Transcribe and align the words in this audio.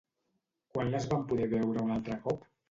Quan 0.77 0.89
les 0.95 1.05
va 1.11 1.19
poder 1.33 1.47
veure 1.53 1.85
un 1.85 1.93
altre 1.99 2.19
cop? 2.25 2.51